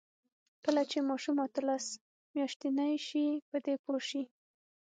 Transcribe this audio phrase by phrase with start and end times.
[0.65, 1.85] کله چې ماشوم اتلس
[2.35, 4.23] میاشتنۍ شي، په دې پوه شي.